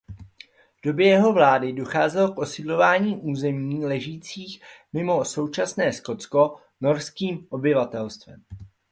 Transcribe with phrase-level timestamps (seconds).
[0.77, 4.61] V době jeho vlády docházelo k osidlování území ležících
[4.93, 8.43] mimo současné Skotsko norským obyvatelstvem.